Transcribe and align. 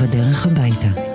בדרך 0.00 0.46
הביתה. 0.46 1.05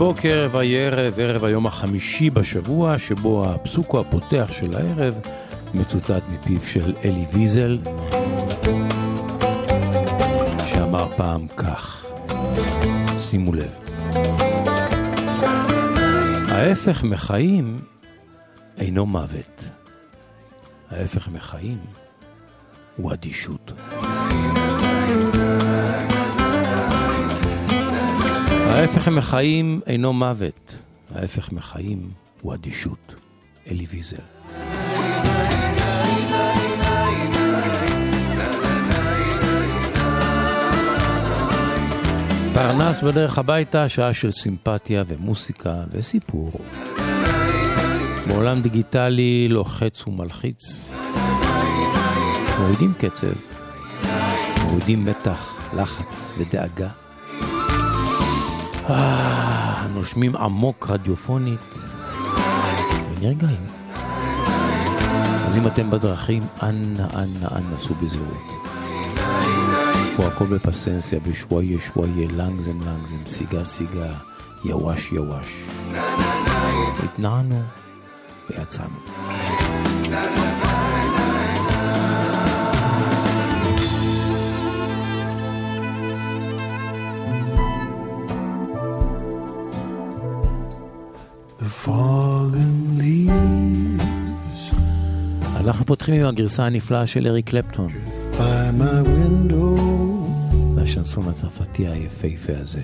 בוקר 0.00 0.48
ערב, 0.62 1.18
ערב 1.18 1.44
היום 1.44 1.66
החמישי 1.66 2.30
בשבוע, 2.30 2.98
שבו 2.98 3.46
הפסוקו 3.46 4.00
הפותח 4.00 4.48
של 4.52 4.76
הערב 4.76 5.20
מצוטט 5.74 6.22
מפיו 6.28 6.60
של 6.60 6.94
אלי 7.04 7.24
ויזל, 7.32 7.78
שאמר 10.66 11.16
פעם 11.16 11.48
כך, 11.48 12.06
שימו 13.18 13.52
לב, 13.52 13.74
ההפך 16.48 17.04
מחיים 17.04 17.78
אינו 18.78 19.06
מוות, 19.06 19.64
ההפך 20.90 21.28
מחיים 21.28 21.78
הוא 22.96 23.12
אדישות. 23.12 23.72
ההפך 28.80 29.08
מחיים 29.08 29.80
אינו 29.86 30.12
מוות, 30.12 30.76
ההפך 31.14 31.52
מחיים 31.52 32.10
הוא 32.40 32.54
אדישות. 32.54 33.14
אלי 33.70 33.86
ויזל. 33.90 34.16
פרנס 42.54 43.02
בדרך 43.02 43.38
הביתה, 43.38 43.88
שעה 43.88 44.12
של 44.12 44.30
סימפתיה 44.30 45.02
ומוסיקה 45.06 45.84
וסיפור. 45.90 46.52
בעולם 48.28 48.62
דיגיטלי 48.62 49.48
לוחץ 49.50 50.06
ומלחיץ. 50.06 50.92
מורידים 52.58 52.92
קצב, 52.98 53.36
מורידים 54.64 55.04
מתח, 55.04 55.54
לחץ 55.76 56.32
ודאגה. 56.38 57.09
אה, 58.90 59.86
נושמים 59.94 60.36
עמוק 60.36 60.86
רדיופונית 60.90 61.74
ונרגעים. 63.10 63.66
אז 65.46 65.56
אם 65.56 65.66
אתם 65.66 65.90
בדרכים, 65.90 66.42
אנא, 66.62 67.02
אנא, 67.02 67.48
אנא, 67.56 67.78
סעו 67.78 67.94
בזהירות. 67.94 68.52
פה 70.16 70.26
הכל 70.26 70.44
בפסנסיה, 70.44 71.20
בשוואיה, 71.20 71.78
שוואיה, 71.78 72.28
לנגזם, 72.30 72.80
לנגזם, 72.80 73.16
סיגה, 73.26 73.64
סיגה, 73.64 74.12
יווש, 74.64 75.12
יווש. 75.12 75.64
התנענו 77.04 77.62
ויצאנו. 78.50 79.00
Fallen 91.84 93.00
leaves 93.00 94.76
אנחנו 95.56 95.86
פותחים 95.86 96.14
עם 96.14 96.26
הגרסה 96.26 96.64
הנפלאה 96.66 97.06
של 97.06 97.26
אריק 97.26 97.50
קלפטון. 97.50 97.92
והשנסון 100.76 101.28
הצרפתי 101.28 101.86
היפהפה 101.88 102.52
הזה, 102.60 102.82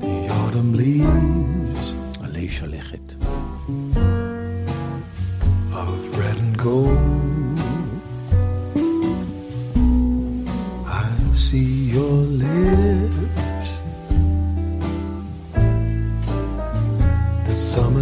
The 0.00 0.30
autumn 0.30 0.76
leaves 0.78 2.24
עלי 2.24 2.48
שלכת. 2.48 3.14
of 5.72 6.18
red 6.18 6.38
and 6.44 6.56
gold. 6.64 7.58
I 10.86 11.06
see 11.46 11.72
your 11.96 12.18
lips, 12.42 13.43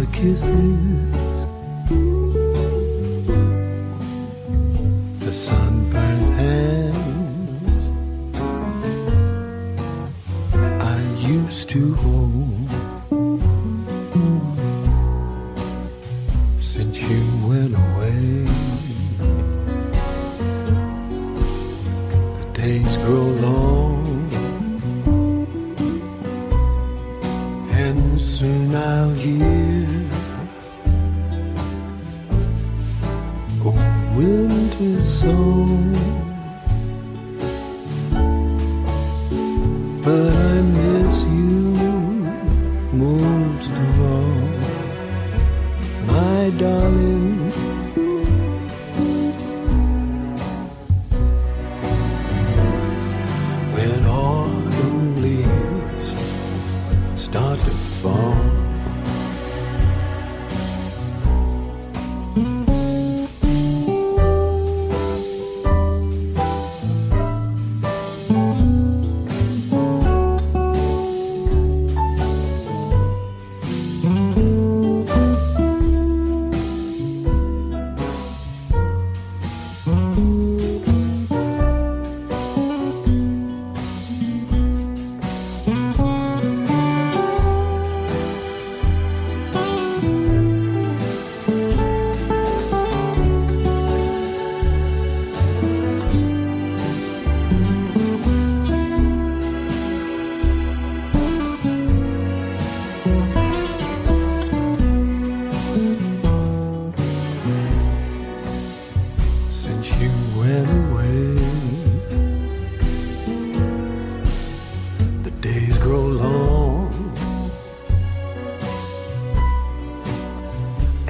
the 0.03 0.11
kisses, 0.11 1.47
the 5.19 5.31
sunburned 5.31 6.33
hands 6.33 7.79
I 10.83 10.99
used 11.19 11.69
to 11.69 11.93
hold. 11.95 12.82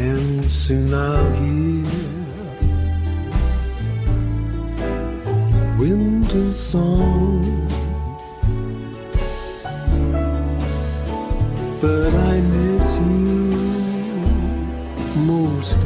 And 0.03 0.51
soon 0.51 0.93
I'll 0.93 1.31
hear 1.31 1.87
a 5.25 5.77
winter 5.79 6.53
song. 6.53 7.41
But 11.81 12.13
I 12.13 12.41
miss 12.41 12.87
you 12.95 13.43
most 15.15 15.79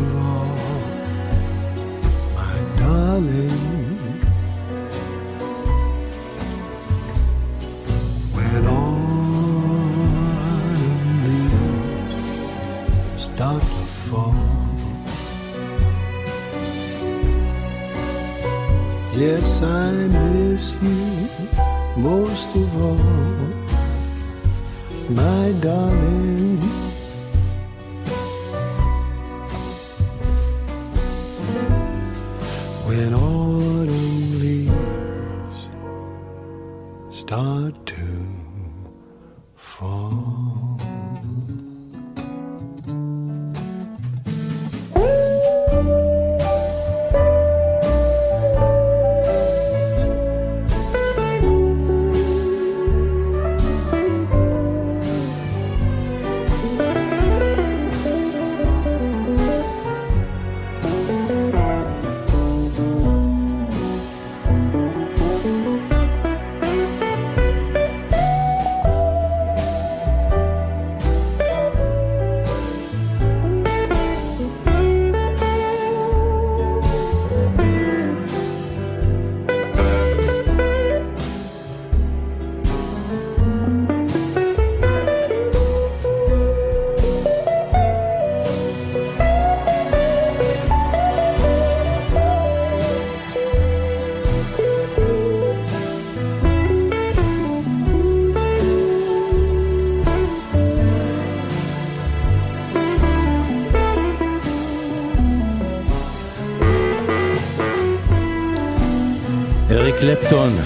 קלפטון, 110.07 110.57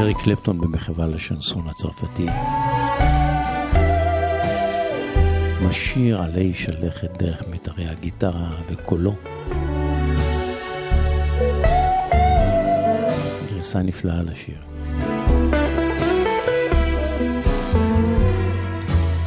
אריק 0.00 0.16
קלפטון 0.24 0.60
במחווה 0.60 1.06
לשנסון 1.06 1.68
הצרפתי. 1.68 2.26
משיר 5.68 6.22
עלי 6.22 6.54
שלכת 6.54 7.10
דרך 7.18 7.42
מיתרי 7.50 7.88
הגיטרה 7.88 8.50
וקולו. 8.68 9.14
גרסה 13.52 13.82
נפלאה 13.82 14.22
לשיר. 14.22 14.58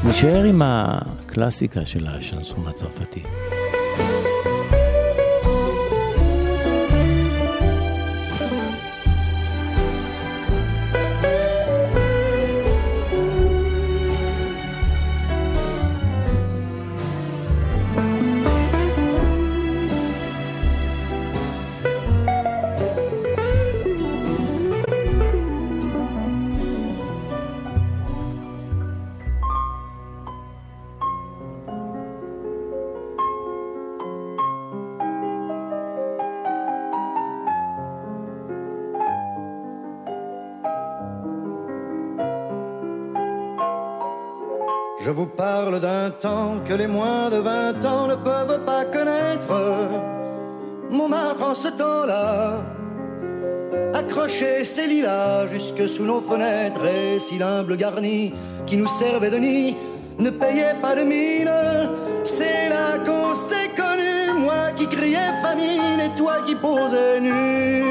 נשאר 0.03 0.43
עם 0.43 0.61
הקלאסיקה 0.65 1.85
של 1.85 2.07
השנסון 2.07 2.67
הצרפתי. 2.67 3.23
Que 46.71 46.77
les 46.77 46.87
moins 46.87 47.29
de 47.29 47.35
vingt 47.35 47.85
ans 47.85 48.07
ne 48.07 48.15
peuvent 48.15 48.63
pas 48.65 48.85
connaître. 48.85 49.53
Montmartre 50.89 51.43
en 51.43 51.53
ce 51.53 51.67
temps-là, 51.67 52.61
accrochait 53.93 54.63
ses 54.63 54.87
lilas 54.87 55.47
jusque 55.47 55.89
sous 55.89 56.05
nos 56.05 56.21
fenêtres 56.21 56.85
et 56.85 57.19
si 57.19 57.37
l'humble 57.37 57.75
garni 57.75 58.33
qui 58.65 58.77
nous 58.77 58.87
servait 58.87 59.29
de 59.29 59.37
nid 59.37 59.75
ne 60.17 60.29
payait 60.29 60.77
pas 60.81 60.95
de 60.95 61.03
mine. 61.03 61.51
C'est 62.23 62.69
là 62.69 62.89
qu'on 63.05 63.33
s'est 63.33 63.71
connu, 63.75 64.39
moi 64.45 64.71
qui 64.77 64.87
criais 64.87 65.33
famine 65.41 65.99
et 66.05 66.17
toi 66.17 66.35
qui 66.45 66.55
posais 66.55 67.19
nu. 67.19 67.90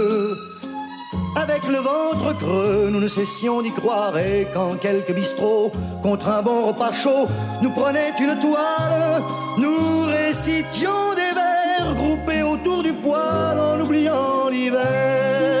avec 1.41 1.63
le 1.67 1.77
ventre 1.77 2.37
creux, 2.37 2.89
nous 2.91 2.99
ne 2.99 3.07
cessions 3.07 3.61
d'y 3.61 3.71
croire. 3.71 4.17
Et 4.17 4.47
quand 4.53 4.75
quelques 4.79 5.13
bistrots, 5.13 5.71
contre 6.03 6.27
un 6.29 6.41
bon 6.41 6.67
repas 6.67 6.91
chaud, 6.91 7.27
nous 7.61 7.71
prenaient 7.71 8.13
une 8.19 8.39
toile, 8.39 9.21
nous 9.57 10.05
récitions 10.05 11.13
des 11.15 11.33
vers 11.39 11.95
groupés 11.95 12.43
autour 12.43 12.83
du 12.83 12.93
poêle 12.93 13.59
en 13.59 13.79
oubliant 13.81 14.49
l'hiver. 14.49 15.60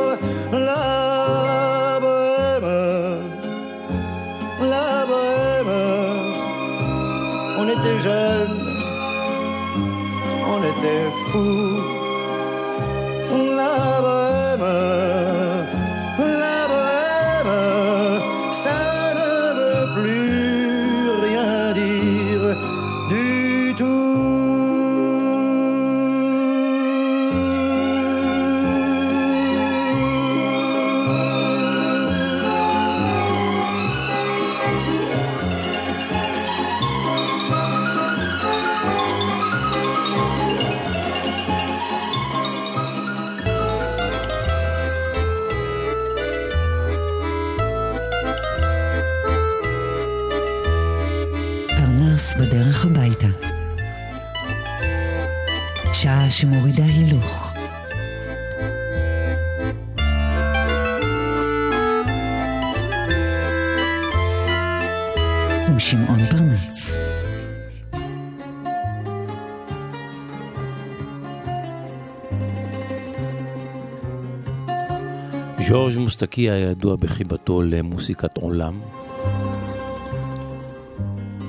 ז'ורג' 75.67 75.97
מוסטקי 75.97 76.49
היה 76.49 76.69
ידוע 76.69 76.95
בחיבתו 76.95 77.61
למוסיקת 77.61 78.37
עולם. 78.37 78.79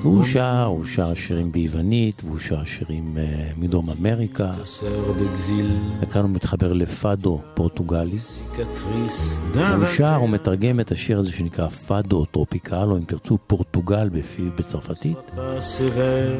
הוא 0.03 0.23
שר, 0.23 0.63
הוא 0.63 0.85
שר 0.85 1.13
שירים 1.13 1.51
ביוונית, 1.51 2.21
והוא 2.23 2.39
שר 2.39 2.63
שירים 2.63 3.17
uh, 3.17 3.59
מדרום 3.59 3.89
אמריקה. 3.89 4.51
וכאן 6.01 6.21
הוא 6.21 6.29
מתחבר 6.29 6.73
לפאדו 6.73 7.41
פורטוגלי. 7.53 8.17
cicatrice 8.17 9.57
הוא 9.57 9.85
שר, 9.85 10.15
הוא 10.15 10.29
מתרגם 10.29 10.79
את 10.79 10.91
השיר 10.91 11.19
הזה 11.19 11.31
שנקרא 11.31 11.67
פאדו 11.67 12.25
טרופיקל, 12.25 12.87
או 12.91 12.97
אם 12.97 13.03
תרצו 13.03 13.37
פורטוגל 13.47 14.09
בפיו 14.09 14.51
בצרפתית, 14.55 15.17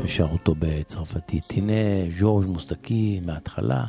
ושר 0.04 0.28
אותו 0.32 0.56
בצרפתית. 0.60 1.54
הנה 1.58 1.74
ז'ורג' 2.20 2.46
מוסטקי 2.46 3.20
מההתחלה, 3.26 3.84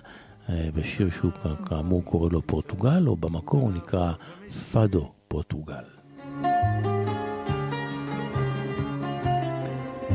בשיר 0.48 1.10
שהוא 1.10 1.30
כאמור 1.66 2.04
קורא 2.04 2.28
לו 2.32 2.46
פורטוגל, 2.46 3.08
או 3.08 3.16
במקור 3.16 3.60
הוא 3.60 3.72
נקרא 3.72 4.12
פאדו 4.72 5.12
פורטוגל. 5.28 5.84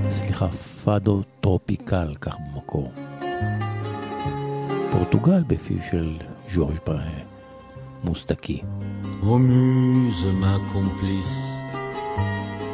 סליחה, 0.09 0.47
פאדו 0.83 1.23
טרופיקל, 1.41 2.15
כך 2.21 2.35
במקור. 2.53 2.91
פורטוגל 4.91 5.43
בפיו 5.47 5.77
של 5.91 6.17
ז'ורג' 6.53 6.77
מוסטקי. 8.03 8.61
Muse, 9.21 10.31
ma 10.41 10.55
complice, 10.73 11.39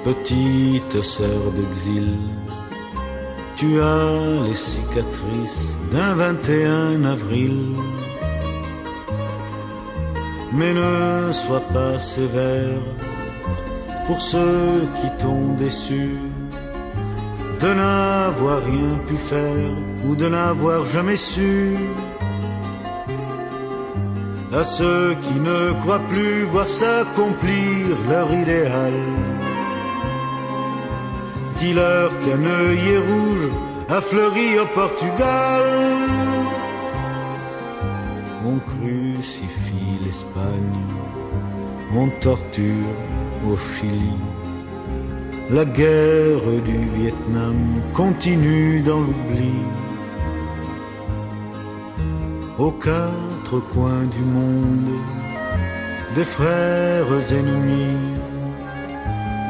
petite 0.03 1.01
sœur 1.01 1.51
d'exil, 1.55 2.09
tu 3.57 3.79
as 3.81 4.47
les 4.47 4.53
cicatrices 4.53 5.77
d'un 5.91 6.13
21 6.15 7.05
avril. 7.05 7.57
Mais 10.53 10.73
ne 10.73 11.31
sois 11.31 11.65
pas 11.73 11.97
sévère 11.99 12.81
pour 14.07 14.21
ceux 14.21 14.87
qui 14.97 15.09
t'ont 15.19 15.53
déçu 15.53 16.09
de 17.61 17.73
n'avoir 17.73 18.59
rien 18.63 18.97
pu 19.07 19.15
faire 19.15 19.71
ou 20.05 20.15
de 20.15 20.27
n'avoir 20.27 20.85
jamais 20.85 21.15
su 21.15 21.75
à 24.53 24.63
ceux 24.63 25.15
qui 25.21 25.39
ne 25.39 25.73
croient 25.81 26.07
plus 26.07 26.43
voir 26.43 26.69
s'accomplir 26.69 27.97
leur 28.09 28.31
idéal. 28.33 28.93
Dis-leur 31.57 32.09
qu'un 32.19 32.43
œillet 32.45 32.97
rouge 32.97 33.49
a 33.89 34.01
fleuri 34.01 34.59
au 34.59 34.65
Portugal? 34.73 35.63
On 38.45 38.57
crucifie 38.59 39.97
l'Espagne, 40.03 40.83
on 41.95 42.07
torture 42.19 42.97
au 43.47 43.55
Chili. 43.55 44.17
La 45.49 45.63
guerre 45.63 46.47
du 46.63 46.79
Vietnam 46.97 47.55
continue 47.93 48.81
dans 48.81 48.99
l'oubli. 48.99 49.55
Aux 52.59 52.71
quatre 52.71 53.59
coins 53.73 54.05
du 54.05 54.23
monde, 54.37 54.91
des 56.15 56.25
frères 56.25 57.31
ennemis 57.31 57.97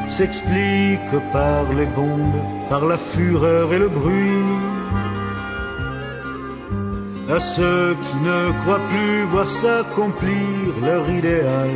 s'expliquent 0.08 1.20
par 1.32 1.72
les 1.72 1.86
bombes, 1.86 2.42
par 2.68 2.84
la 2.84 2.96
fureur 2.96 3.72
et 3.72 3.78
le 3.78 3.88
bruit. 3.88 4.52
À 7.28 7.38
ceux 7.38 7.96
qui 8.04 8.16
ne 8.18 8.52
croient 8.60 8.86
plus 8.88 9.24
voir 9.24 9.50
s'accomplir 9.50 10.66
leur 10.82 11.10
idéal, 11.10 11.70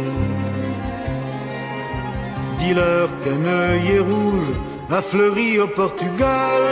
dis-leur 2.59 3.09
qu'un 3.21 3.45
œillet 3.45 3.99
rouge 3.99 4.53
a 4.91 5.03
fleuri 5.03 5.59
au 5.59 5.67
Portugal. 5.67 6.63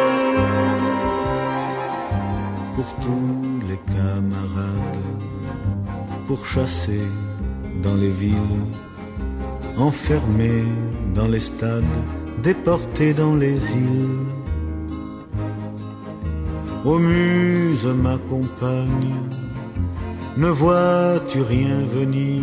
Pour 2.77 2.95
tous 3.03 3.61
les 3.69 3.81
camarades, 3.95 5.05
pour 6.29 6.47
chasser 6.47 7.07
dans 7.83 7.97
les 7.97 8.11
villes, 8.11 8.65
enfermés 9.77 10.65
dans 11.18 11.26
les 11.26 11.46
stades, 11.52 11.98
déportés 12.44 13.12
dans 13.12 13.34
les 13.44 13.58
îles. 13.87 14.26
Ô 16.84 16.94
muse, 17.10 17.88
ma 18.04 18.16
compagne, 18.32 19.16
ne 20.37 20.50
vois-tu 20.62 21.40
rien 21.56 21.78
venir? 21.98 22.42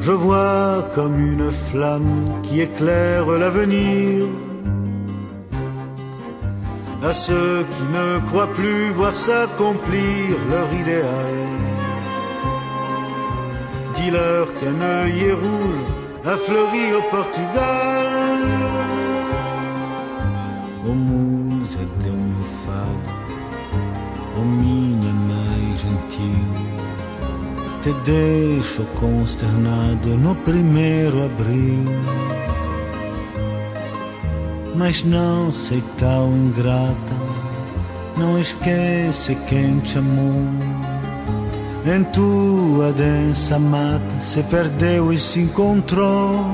Je 0.00 0.14
vois 0.24 0.88
comme 0.96 1.18
une 1.32 1.50
flamme 1.68 2.18
qui 2.42 2.62
éclaire 2.68 3.26
l'avenir 3.42 4.26
à 7.10 7.12
ceux 7.12 7.58
qui 7.72 7.84
ne 7.96 8.08
croient 8.26 8.54
plus 8.60 8.90
voir 8.98 9.14
s'accomplir 9.14 10.26
leur 10.52 10.68
idéal. 10.82 11.36
Dis-leur 13.96 14.44
qu'un 14.58 14.78
œil 14.98 15.32
rouge 15.44 15.89
a 16.24 16.36
fleuri 16.36 16.92
au 16.92 17.02
Portugal. 17.02 18.38
O 20.84 20.94
musa 20.94 21.78
teu 22.02 22.14
meu 22.14 22.44
fado, 22.64 23.10
o 24.36 24.44
minha 24.44 25.12
mais 25.12 25.80
gentil, 25.80 26.54
te 27.82 27.92
deixo 28.04 28.84
consternado 28.98 30.16
no 30.16 30.34
primeiro 30.36 31.24
abril 31.24 32.30
mas 34.80 35.04
não 35.04 35.52
sei 35.52 35.82
tal 35.98 36.28
ingrata. 36.28 37.14
Não 38.16 38.40
esquece 38.40 39.34
quem 39.46 39.78
te 39.80 39.98
amou. 39.98 40.69
Em 41.86 42.04
tua 42.04 42.92
densa 42.92 43.58
mata 43.58 44.20
se 44.20 44.42
perdeu 44.42 45.10
e 45.12 45.18
se 45.18 45.44
encontrou. 45.44 46.44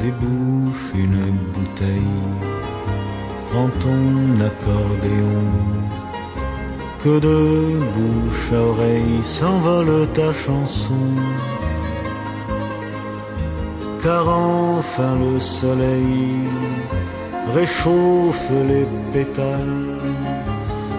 Des 0.00 0.12
bouches, 0.12 0.92
une 0.94 1.16
né, 1.16 1.34
bouteille, 1.54 2.02
prends 3.50 3.70
ton 3.80 4.44
accordéon 4.44 6.01
que 7.02 7.18
de 7.18 7.78
bouche 7.96 8.52
à 8.52 8.60
oreille 8.60 9.20
s'envole 9.24 10.06
ta 10.14 10.32
chanson. 10.32 11.04
Car 14.02 14.28
enfin 14.28 15.16
le 15.16 15.40
soleil 15.40 16.48
réchauffe 17.54 18.50
les 18.68 18.86
pétales 19.12 19.98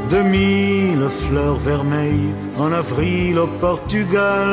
de 0.09 0.19
mille 0.35 1.05
fleurs 1.25 1.57
vermeilles 1.57 2.33
en 2.57 2.71
avril 2.71 3.39
au 3.39 3.47
Portugal. 3.65 4.51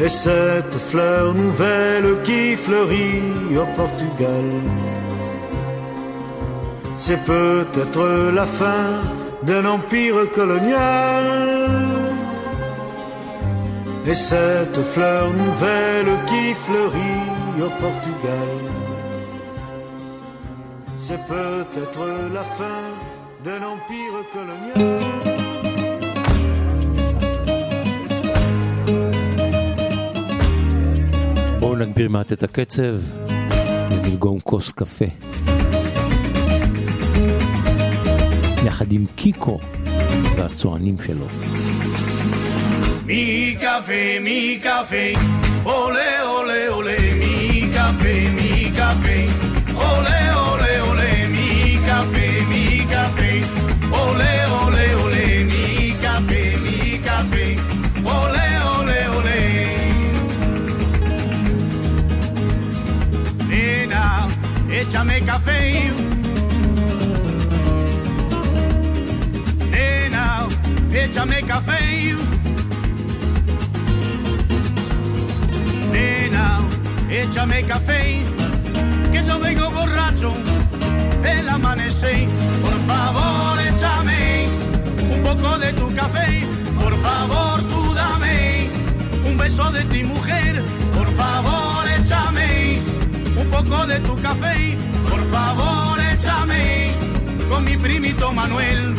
Et 0.00 0.08
cette 0.08 0.76
fleur 0.90 1.34
nouvelle 1.34 2.22
qui 2.24 2.56
fleurit 2.56 3.56
au 3.62 3.66
Portugal 3.80 4.46
c'est 6.99 7.21
peut-être 7.25 8.05
la 8.39 8.45
fin 8.45 8.87
d'un 9.43 9.65
empire 9.65 10.19
colonial. 10.33 11.25
Et 14.07 14.17
cette 14.29 14.79
fleur 14.93 15.25
nouvelle 15.43 16.11
qui 16.29 16.43
fleurit 16.65 17.27
au 17.67 17.69
Portugal, 17.83 18.55
c'est 20.99 21.21
peut-être 21.35 22.03
la 22.37 22.45
fin 22.57 22.83
d'un 23.43 23.61
empire 23.73 24.17
colonial. 24.33 25.25
בואו 31.59 31.75
נגביר 31.75 32.09
מעט 32.09 32.33
את 32.33 32.43
הקצב 32.43 32.95
ונלגום 33.89 34.39
כוס 34.39 34.71
קפה. 34.71 35.05
יחד 38.64 38.92
עם 38.92 39.04
קיקו 39.16 39.58
והצוענים 40.36 40.96
שלו. 41.06 41.26
Mi 43.12 43.56
café, 43.60 44.02
mi 44.26 44.60
café, 44.66 45.06
ole, 45.64 46.10
ole, 46.38 46.60
ole, 46.76 46.96
mi 47.20 47.34
café, 47.76 48.14
mi 48.36 48.50
café, 48.78 49.18
ole, 49.90 50.18
ole, 50.48 50.72
ole, 50.88 51.10
mi 51.34 51.48
café, 51.88 52.26
mi 52.50 52.64
café, 52.92 53.32
ole, 54.04 54.32
ole, 54.62 54.86
ole, 55.02 55.24
mi 55.50 55.66
café, 56.04 56.42
mi 56.64 56.78
café, 57.08 57.46
ole, 58.18 58.46
ole, 58.76 58.98
ole. 59.16 59.40
Nena, 63.50 64.04
échame 64.80 65.16
café. 65.30 65.58
Échame 71.20 71.42
café. 71.42 72.14
Nena, 75.92 76.60
échame 77.10 77.62
café, 77.64 78.22
que 79.12 79.24
yo 79.26 79.38
vengo 79.38 79.70
borracho 79.70 80.32
el 81.22 81.46
amanecer. 81.46 82.26
Por 82.62 82.78
favor, 82.86 83.60
échame 83.60 84.48
un 85.14 85.22
poco 85.22 85.58
de 85.58 85.72
tu 85.74 85.94
café. 85.94 86.46
Por 86.80 86.94
favor, 87.02 87.60
tú 87.68 87.94
dame 87.94 88.70
un 89.26 89.36
beso 89.36 89.70
de 89.72 89.84
ti, 89.84 90.04
mujer. 90.04 90.62
Por 90.96 91.08
favor, 91.16 91.86
échame 91.98 92.80
un 93.36 93.50
poco 93.50 93.86
de 93.86 94.00
tu 94.00 94.18
café. 94.22 94.78
Por 95.06 95.22
favor, 95.30 96.00
échame 96.14 96.94
con 97.50 97.64
mi 97.64 97.76
primito 97.76 98.32
Manuel. 98.32 98.94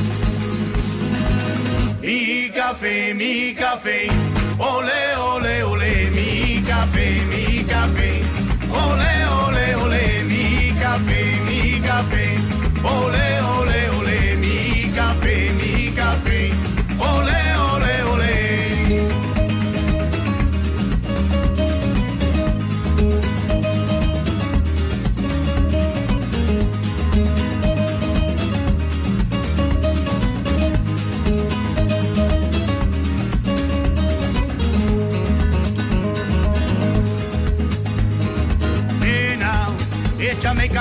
Mi 2.01 2.49
café, 2.49 3.13
mi 3.13 3.53
café, 3.53 4.07
ole, 4.57 5.15
ole, 5.17 5.63
ole, 5.63 6.09
mi 6.11 6.20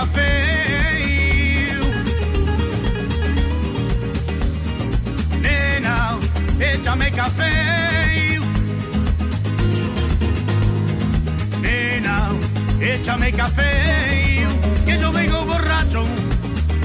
café. 0.00 1.76
Nena, 5.42 6.18
échame 6.58 7.10
café. 7.10 8.38
Nena, 11.60 12.16
échame 12.80 13.32
café. 13.32 14.46
Que 14.86 14.98
yo 14.98 15.12
vengo 15.12 15.44
borracho 15.44 16.04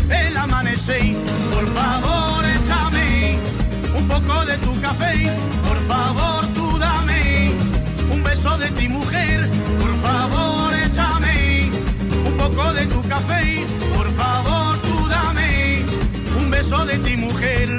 el 0.10 0.36
amanecer. 0.36 1.16
Por 1.54 1.68
favor, 1.74 2.44
échame 2.58 3.40
un 3.98 4.08
poco 4.08 4.46
de 4.46 4.58
tu 4.58 4.74
café. 4.82 5.14
Por 5.68 5.80
favor, 5.88 6.42
tú 6.54 6.78
dame 6.80 7.54
un 8.12 8.24
beso 8.24 8.58
de 8.58 8.70
ti, 8.72 8.90
mujer. 8.90 9.55
De 12.74 12.86
tu 12.88 13.02
café. 13.08 13.66
Por 13.96 14.10
favor, 14.22 14.78
tú 14.82 15.08
dame 15.08 15.84
un 16.40 16.50
beso 16.50 16.86
de 16.86 16.98
ti, 17.00 17.16
mujer. 17.18 17.70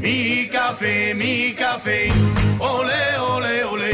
Mi 0.00 0.48
café, 0.48 1.14
mi 1.14 1.52
café, 1.54 2.10
ole, 2.58 3.18
ole, 3.18 3.64
ole, 3.64 3.89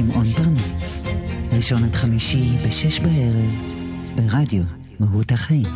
שמעון 0.00 0.26
פרנס. 0.26 1.02
ראשון 1.52 1.84
עד 1.84 1.94
חמישי 1.94 2.56
בשש 2.66 3.00
בערב 3.00 3.50
ברדיו 4.14 4.62
מהות 5.00 5.32
החיים. 5.32 5.66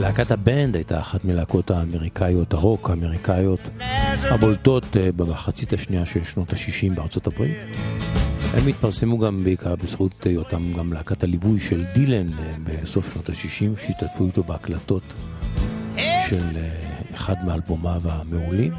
להקת 0.00 0.30
הבנד 0.30 0.76
הייתה 0.76 1.00
אחת 1.00 1.24
מלהקות 1.24 1.70
האמריקאיות, 1.70 2.54
הרוק 2.54 2.90
האמריקאיות 2.90 3.60
הבולטות 4.22 4.96
אה, 4.96 5.12
במחצית 5.12 5.72
השנייה 5.72 6.06
של 6.06 6.24
שנות 6.24 6.52
ה-60 6.52 6.94
בארצות 6.94 7.26
הברית. 7.26 7.56
הם 8.54 8.66
התפרסמו 8.66 9.18
גם 9.18 9.44
בעיקר 9.44 9.76
בזכות 9.76 10.26
היותם 10.26 10.72
גם 10.78 10.92
להקת 10.92 11.24
הליווי 11.24 11.60
של 11.60 11.84
דילן 11.94 12.32
אה, 12.32 12.54
בסוף 12.64 13.12
שנות 13.12 13.28
ה-60, 13.28 13.36
שהשתתפו 13.80 14.26
איתו 14.26 14.42
בהקלטות 14.42 15.14
של 16.28 16.56
אה, 16.56 16.68
אחד 17.14 17.34
מאלבומיו 17.46 18.02
המעולים. 18.04 18.72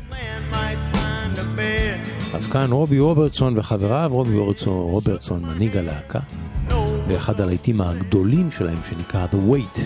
אז 2.34 2.48
כאן 2.48 2.72
רובי 2.72 3.00
רוברטסון 3.00 3.58
וחבריו, 3.58 4.10
רובי 4.14 4.38
רוברטסון, 4.38 4.74
רוברטסון 4.74 5.46
מנהיג 5.46 5.78
הלהקה, 5.78 6.20
באחד 7.08 7.42
הלהיטים 7.42 7.82
הגדולים 7.82 8.52
שלהם 8.52 8.78
שנקרא 8.90 9.26
The 9.32 9.52
Wait. 9.52 9.80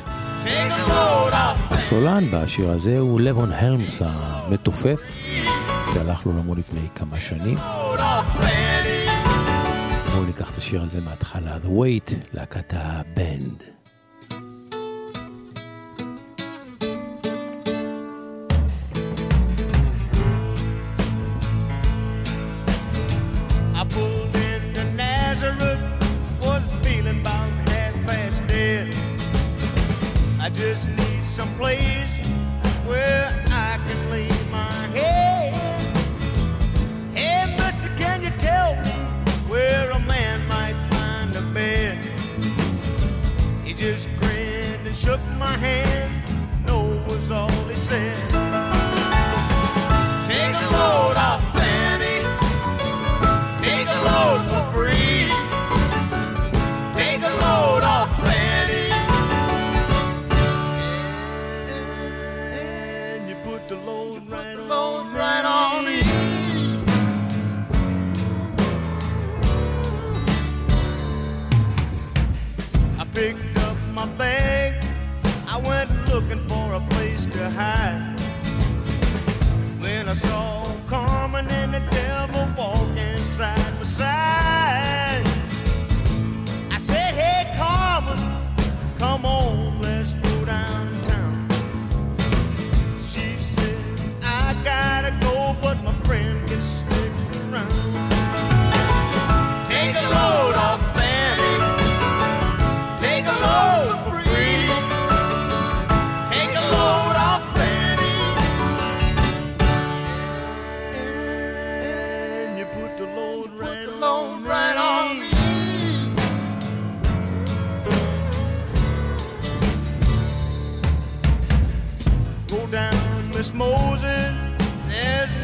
הסולן 1.69 2.23
בשיר 2.31 2.71
הזה 2.71 2.99
הוא 2.99 3.21
לבון 3.21 3.51
הרמס 3.51 4.01
המתופף, 4.05 5.01
שהלך 5.93 6.25
לעולמו 6.25 6.55
לפני 6.55 6.87
כמה 6.95 7.19
שנים. 7.19 7.57
בואו 10.11 10.25
ניקח 10.25 10.51
את 10.51 10.57
השיר 10.57 10.83
הזה 10.83 11.01
מההתחלה, 11.01 11.57
The 11.63 11.67
Wait, 11.67 12.13
להקת 12.33 12.73
הבנד. 12.77 13.72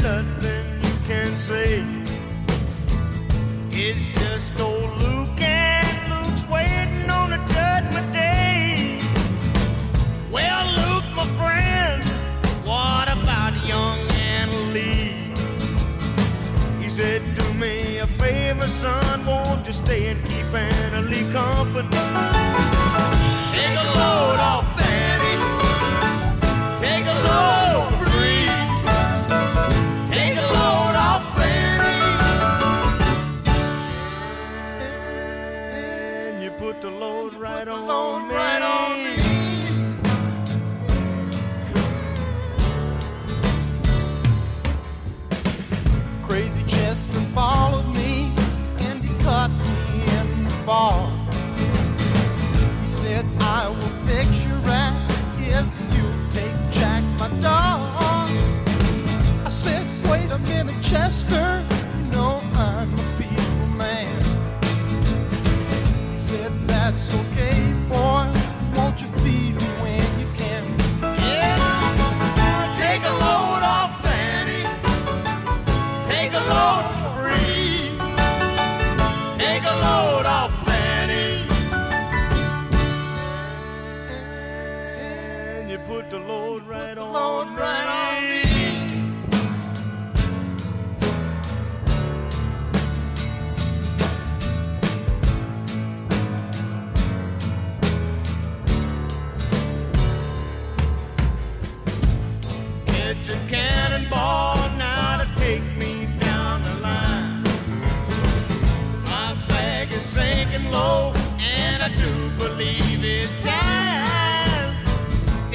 nothing 0.01 0.65
you 0.83 0.95
can 1.07 1.35
say. 1.37 1.83
It's 3.71 4.07
just 4.19 4.59
old 4.59 4.91
Luke, 4.97 5.41
and 5.41 5.97
Luke's 6.11 6.47
waiting 6.47 7.09
on 7.09 7.31
the 7.31 7.37
judgment 7.53 8.11
day. 8.11 9.01
Well, 10.31 10.65
Luke, 10.79 11.05
my 11.15 11.27
friend, 11.39 12.03
what 12.65 13.07
about 13.11 13.53
young 13.67 13.99
Anna 14.11 14.59
Lee? 14.73 15.33
He 16.81 16.89
said, 16.89 17.21
Do 17.35 17.53
me 17.53 17.99
a 17.99 18.07
favor, 18.07 18.67
son, 18.67 19.25
won't 19.25 19.65
you 19.65 19.73
stay 19.73 20.07
and 20.07 20.23
keep 20.29 20.53
Anna 20.53 21.01
Lee 21.01 21.29
company? 21.31 21.89
Take 23.51 23.75
a 23.77 23.87
load 23.97 24.39
off. 24.39 24.78
right 37.59 37.67
on, 37.67 38.29
right 38.29 38.61
on. 38.61 38.88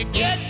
to 0.05 0.19
get 0.19 0.44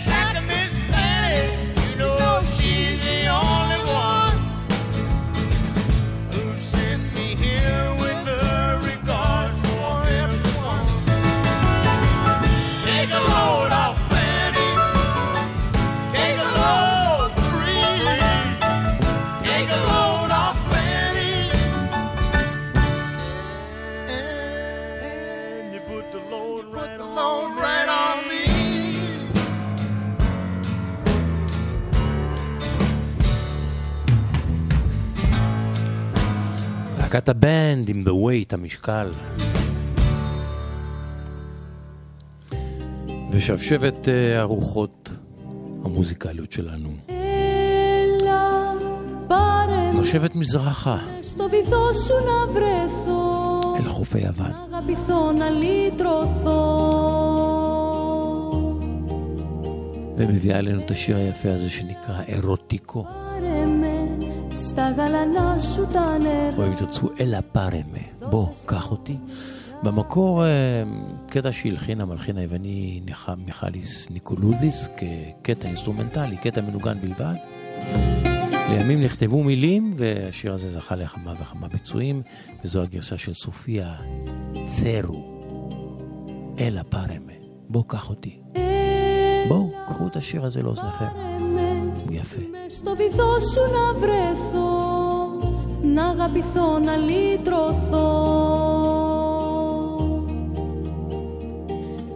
להקת 37.15 37.29
הבנד 37.29 37.89
עם 37.89 38.03
The 38.07 38.11
Weight, 38.11 38.53
המשקל. 38.53 39.11
ושבשבת 43.31 44.09
אה, 44.09 44.39
הרוחות 44.39 45.09
המוזיקליות 45.85 46.51
שלנו. 46.51 46.89
נושבת 49.93 50.35
מזרחה. 50.35 50.97
אל 53.77 53.89
חופי 53.89 54.19
יוון. 54.19 54.51
ומביאה 60.17 60.59
אלינו 60.59 60.81
את 60.81 60.91
השיר 60.91 61.17
היפה 61.17 61.53
הזה 61.53 61.69
שנקרא 61.69 62.21
אירוטיקו. 62.27 63.05
או 66.57 66.67
אם 66.67 66.75
תרצו, 66.75 67.09
Έλα 67.19 67.41
πάρε 67.41 67.91
με, 67.91 68.29
בוא, 68.29 68.47
קח 68.65 68.91
אותי. 68.91 69.17
במקור 69.83 70.43
קטע 71.29 71.51
שהלחין 71.51 72.01
המלחין 72.01 72.37
היווני 72.37 73.01
מיכליס 73.45 74.09
ניקולודיס 74.09 74.89
כקטע 74.97 75.67
אינסטרומנטלי, 75.67 76.37
קטע 76.37 76.61
מנוגן 76.61 76.97
בלבד. 77.01 77.35
לימים 78.69 79.03
נכתבו 79.03 79.43
מילים, 79.43 79.93
והשיר 79.97 80.53
הזה 80.53 80.69
זכה 80.69 80.95
לכמה 80.95 81.33
וכמה 81.41 81.67
ביצועים, 81.67 82.21
וזו 82.65 82.81
הגרסה 82.81 83.17
של 83.17 83.33
סופיה 83.33 83.95
צרו, 84.65 85.41
Έλα 86.59 86.83
πάρε 86.83 87.12
με, 87.12 87.33
בוא 87.69 87.83
קח 87.87 88.09
אותי. 88.09 88.39
בואו, 89.47 89.71
קחו 89.87 90.07
את 90.07 90.15
השיר 90.15 90.45
הזה 90.45 90.63
לאוזניכם. 90.63 91.44
στο 92.69 92.95
βυθό 92.95 93.39
σου 93.39 93.61
να 93.71 93.99
βρεθώ, 93.99 94.69
να 95.81 96.05
αγαπηθώ, 96.05 96.79
να 96.79 96.95
λυτρωθώ. 96.95 98.09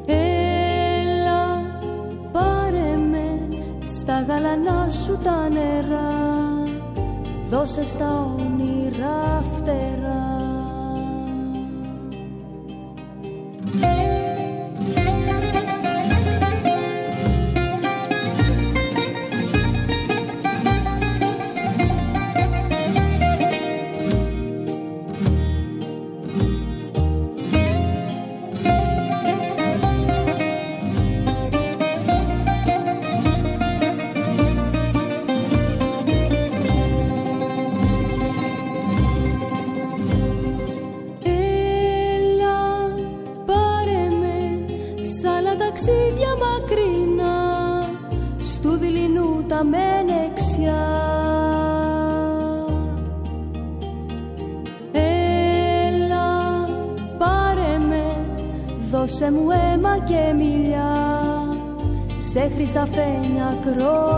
Έλα, 0.05 1.61
πάρε 2.31 2.95
με 3.11 3.47
στα 3.81 4.21
γαλανά 4.27 4.89
σου 4.89 5.17
τα 5.23 5.49
νερά, 5.49 6.63
δώσε 7.49 7.85
στα 7.85 8.35
όνειρα 8.39 9.43
φτερά. 9.55 10.28
σαφένια 62.73 63.57
κρό 63.63 64.08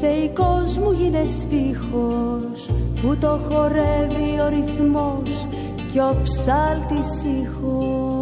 θεϊκός 0.00 0.78
μου 0.78 0.90
γίνε 0.90 1.26
στίχος 1.26 2.70
που 3.02 3.16
το 3.20 3.40
χορεύει 3.48 4.40
ο 4.44 4.48
ρυθμός 4.48 5.46
και 5.92 6.00
ο 6.00 6.16
ψάλτης 6.22 7.24
ήχος. 7.24 8.19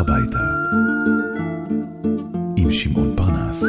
הביתה. 0.00 0.38
עם 2.56 2.72
שמעון 2.72 3.16
פרנס. 3.16 3.64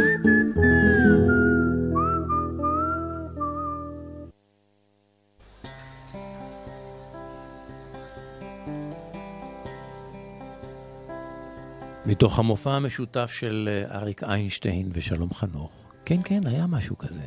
מתוך 12.06 12.40
המופע 12.40 12.72
המשותף 12.72 13.32
של 13.32 13.70
אה, 13.72 13.98
אריק 13.98 14.24
איינשטיין 14.24 14.90
ושלום 14.94 15.34
חנוך. 15.34 15.72
כן, 16.06 16.20
כן, 16.24 16.48
היה 16.48 16.68
משהו 16.68 16.98
כזה. 16.98 17.22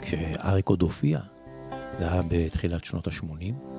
כשאריק 0.00 0.68
עוד 0.68 0.82
הופיע, 0.82 1.18
זה 1.98 2.12
היה 2.12 2.22
בתחילת 2.28 2.84
שנות 2.84 3.06
ה-80. 3.06 3.75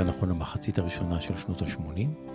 יותר 0.00 0.12
נכון 0.12 0.28
למחצית 0.28 0.78
הראשונה 0.78 1.20
של 1.20 1.36
שנות 1.36 1.62
ה-80. 1.62 2.30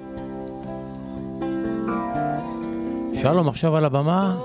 שלום 3.21 3.47
עכשיו 3.47 3.75
על 3.75 3.85
הבמה, 3.85 4.37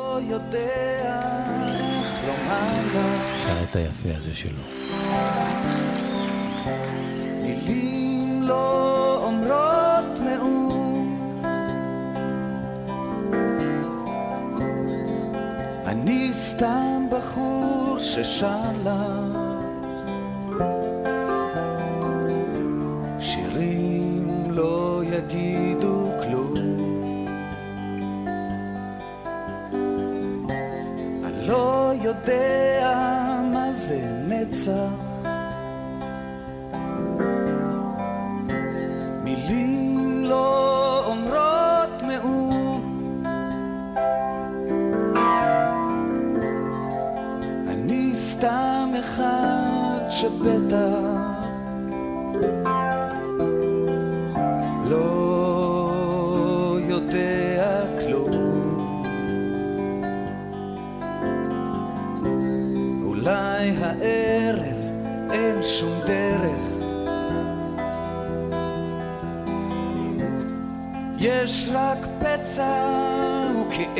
שר 3.46 3.62
את 3.70 3.76
היפה 3.76 4.08
הזה 4.16 4.34
שלו. 4.34 4.62
מילים 7.42 8.42
לא 8.42 9.20
אומרות 9.24 10.20
מאום 10.20 11.42
אני 15.86 16.30
סתם 16.32 17.06
בחור 17.10 17.96
ששלם 17.98 19.19
יודע 32.30 33.40
מה 33.52 33.72
זה 33.72 34.00
נצח. 34.28 35.04
מילים 39.24 40.24
לא 40.24 41.04
אומרות 41.06 42.02
מאום. 42.02 43.12
אני 47.68 48.12
סתם 48.14 48.90
אחד 49.00 50.10
שבטח 50.10 50.59
싸우게 72.54 73.90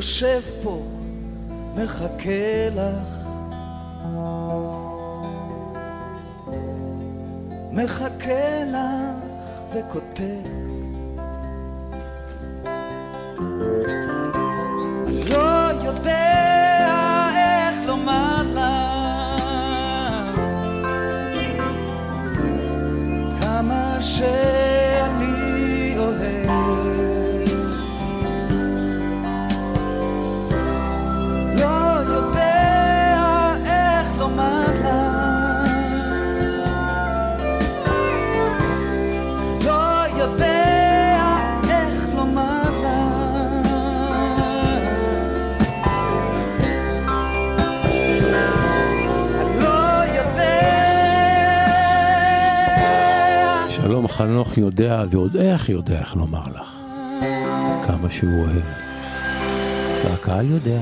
יושב 0.00 0.42
חנוך 54.51 54.57
יודע 54.57 55.03
ועוד 55.09 55.35
איך 55.35 55.69
יודע 55.69 55.99
איך 55.99 56.15
לומר 56.15 56.43
לך 56.55 56.75
כמה 57.87 58.09
שהוא 58.09 58.45
אוהב. 58.45 58.63
והקהל 60.05 60.45
יודע. 60.45 60.81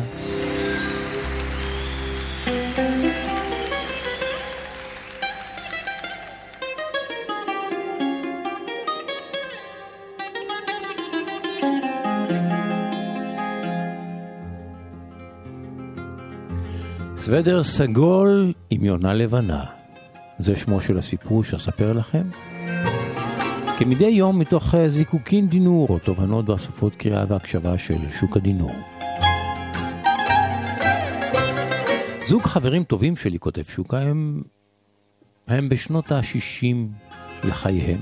סוודר 17.18 17.64
סגול 17.64 18.54
עם 18.70 18.86
יונה 18.86 19.14
לבנה. 19.14 19.64
זה 20.40 20.56
שמו 20.56 20.82
של 20.82 20.98
הסיפור 20.98 21.44
שאספר 21.44 21.94
לכם. 21.94 22.24
כמדי 23.80 24.06
יום 24.06 24.40
מתוך 24.40 24.76
אה, 24.76 24.90
זיקוקין 24.90 25.48
דינור, 25.48 25.88
או 25.90 26.00
תובנות 26.00 26.50
ואסופות 26.50 26.96
קריאה 26.96 27.26
והקשבה 27.28 27.78
של 27.78 28.10
שוק 28.10 28.38
הדינור. 28.38 28.72
זוג 32.26 32.42
חברים 32.42 32.84
טובים 32.84 33.16
שלי, 33.16 33.40
כותב 33.40 33.64
שוקה, 33.64 34.00
הם, 34.00 34.42
הם 35.48 35.70
בשנות 35.70 36.12
ה-60 36.12 36.76
לחייהם. 37.44 38.02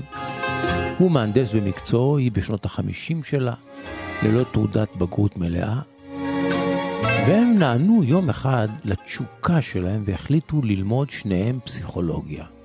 הוא 0.98 1.10
מהנדס 1.10 1.54
במקצועו, 1.54 2.18
היא 2.18 2.32
בשנות 2.32 2.66
ה-50 2.66 3.24
שלה, 3.24 3.54
ללא 4.22 4.44
תעודת 4.52 4.96
בגרות 4.96 5.36
מלאה. 5.36 5.80
והם 7.02 7.54
נענו 7.58 8.04
יום 8.04 8.28
אחד 8.28 8.68
לתשוקה 8.84 9.60
שלהם 9.60 10.02
והחליטו 10.04 10.62
ללמוד 10.62 11.10
שניהם 11.10 11.58
פסיכולוגיה. 11.64 12.57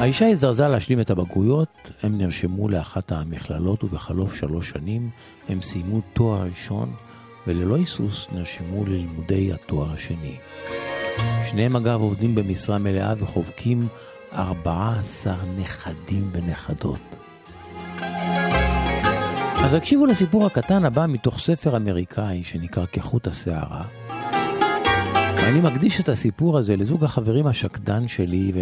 האישה 0.00 0.28
הזדרזה 0.28 0.68
להשלים 0.68 1.00
את 1.00 1.10
הבגרויות, 1.10 1.90
הם 2.02 2.18
נרשמו 2.18 2.68
לאחת 2.68 3.12
המכללות 3.12 3.84
ובחלוף 3.84 4.34
שלוש 4.34 4.70
שנים 4.70 5.10
הם 5.48 5.62
סיימו 5.62 6.00
תואר 6.12 6.42
ראשון 6.42 6.92
וללא 7.46 7.76
היסוס 7.76 8.28
נרשמו 8.32 8.86
ללימודי 8.86 9.52
התואר 9.52 9.92
השני. 9.92 10.36
שניהם 11.50 11.76
אגב 11.76 12.00
עובדים 12.00 12.34
במשרה 12.34 12.78
מלאה 12.78 13.14
וחובקים 13.18 13.88
14 14.32 15.36
נכדים 15.58 16.30
ונכדות. 16.32 17.16
אז 19.64 19.74
הקשיבו 19.74 20.06
לסיפור 20.06 20.46
הקטן 20.46 20.84
הבא 20.84 21.06
מתוך 21.08 21.38
ספר 21.38 21.76
אמריקאי 21.76 22.42
שנקרא 22.42 22.86
כחוט 22.92 23.26
השערה. 23.26 23.84
ואני 25.36 25.60
מקדיש 25.60 26.00
את 26.00 26.08
הסיפור 26.08 26.58
הזה 26.58 26.76
לזוג 26.76 27.04
החברים 27.04 27.46
השקדן 27.46 28.08
שלי 28.08 28.52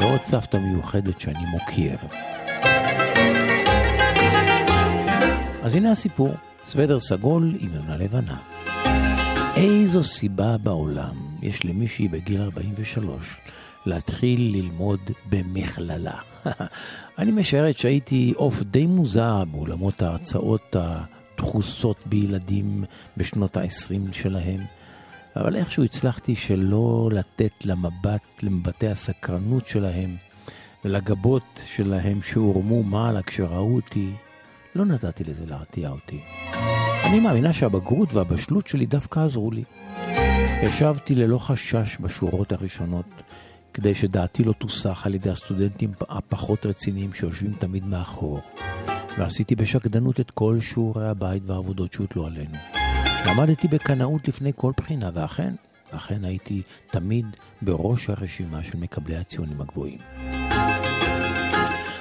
לעוד 0.00 0.22
סבתא 0.22 0.56
מיוחדת 0.56 1.20
שאני 1.20 1.44
מוקיר. 1.50 1.96
אז 5.62 5.74
הנה 5.74 5.90
הסיפור, 5.90 6.34
סוודר 6.64 6.98
סגול 6.98 7.54
עם 7.60 7.74
יונה 7.74 7.96
לבנה. 7.96 8.36
איזו 9.56 10.02
סיבה 10.02 10.58
בעולם 10.58 11.16
יש 11.42 11.64
למישהי 11.64 12.08
בגיל 12.08 12.42
43 12.42 13.36
להתחיל 13.86 14.40
ללמוד 14.40 15.00
במכללה? 15.30 16.18
אני 17.18 17.32
משערת 17.32 17.78
שהייתי 17.78 18.32
עוף 18.36 18.62
די 18.62 18.86
מוזר 18.86 19.44
באולמות 19.44 20.02
ההרצאות 20.02 20.76
הדחוסות 20.76 21.96
בילדים 22.06 22.84
בשנות 23.16 23.56
ה-20 23.56 24.12
שלהם, 24.12 24.60
אבל 25.36 25.56
איכשהו 25.56 25.84
הצלחתי 25.84 26.36
שלא 26.36 27.08
לתת 27.12 27.66
למבט, 27.66 28.42
למבטי 28.42 28.88
הסקרנות 28.88 29.66
שלהם 29.66 30.16
ולגבות 30.84 31.62
שלהם 31.66 32.22
שהורמו 32.22 32.82
מעלה 32.82 33.22
כשראו 33.22 33.74
אותי, 33.74 34.10
לא 34.74 34.84
נתתי 34.84 35.24
לזה 35.24 35.46
להרתיע 35.46 35.90
אותי. 35.90 36.20
אני 37.04 37.20
מאמינה 37.20 37.52
שהבגרות 37.52 38.14
והבשלות 38.14 38.66
שלי 38.66 38.86
דווקא 38.86 39.20
עזרו 39.20 39.50
לי. 39.50 39.64
ישבתי 40.62 41.14
ללא 41.14 41.38
חשש 41.38 41.96
בשורות 42.00 42.52
הראשונות, 42.52 43.22
כדי 43.74 43.94
שדעתי 43.94 44.44
לא 44.44 44.52
תוסח 44.52 45.06
על 45.06 45.14
ידי 45.14 45.30
הסטודנטים 45.30 45.92
הפחות 46.08 46.66
רציניים 46.66 47.14
שיושבים 47.14 47.52
תמיד 47.58 47.84
מאחור. 47.86 48.40
ועשיתי 49.18 49.54
בשקדנות 49.54 50.20
את 50.20 50.30
כל 50.30 50.60
שיעורי 50.60 51.08
הבית 51.08 51.42
והעבודות 51.46 51.92
שהוטלו 51.92 52.26
עלינו. 52.26 52.83
למדתי 53.26 53.68
בקנאות 53.68 54.28
לפני 54.28 54.52
כל 54.56 54.72
בחינה, 54.76 55.10
ואכן, 55.14 55.54
אכן 55.90 56.24
הייתי 56.24 56.62
תמיד 56.90 57.26
בראש 57.62 58.10
הרשימה 58.10 58.62
של 58.62 58.78
מקבלי 58.78 59.16
הציונים 59.16 59.60
הגבוהים. 59.60 59.98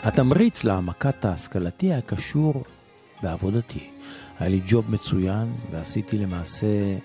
התמריץ 0.04 0.64
להעמקת 0.64 1.26
ההשכלתי 1.26 1.86
היה 1.86 2.02
קשור 2.02 2.64
בעבודתי. 3.22 3.90
היה 4.40 4.50
לי 4.50 4.62
ג'וב 4.68 4.92
מצוין, 4.92 5.54
ועשיתי 5.72 6.18
למעשה 6.18 6.98